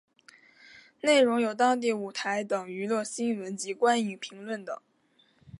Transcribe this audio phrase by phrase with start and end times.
[1.01, 4.75] 内容有当地舞台等娱乐圈新闻及观影评论等。